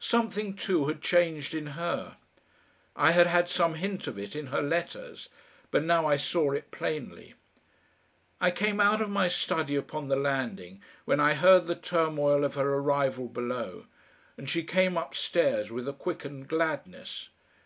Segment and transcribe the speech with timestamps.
[0.00, 2.16] Something, too, had changed in her.
[2.96, 5.28] I had had some hint of it in her letters,
[5.70, 7.34] but now I saw it plainly.
[8.40, 12.54] I came out of my study upon the landing when I heard the turmoil of
[12.54, 13.84] her arrival below,
[14.38, 17.28] and she came upstairs with a quickened gladness.